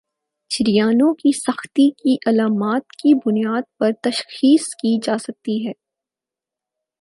شریانوں 0.51 1.13
کی 1.13 1.31
سختی 1.37 1.89
کی 1.91 2.15
علامات 2.25 2.91
کی 2.93 3.13
بنیاد 3.25 3.61
پر 3.79 3.91
تشخیص 4.01 4.67
کی 4.75 4.97
جاسکتی 5.03 5.65
ہے 5.67 5.71